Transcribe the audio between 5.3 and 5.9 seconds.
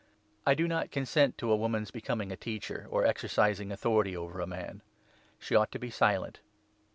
she ought to